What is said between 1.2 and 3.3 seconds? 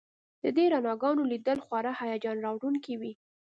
لیدل خورا هیجان راوړونکي وي